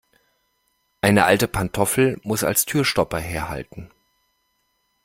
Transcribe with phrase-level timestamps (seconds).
[1.01, 3.91] Eine alte Pantoffel muss als Türstopper herhalten.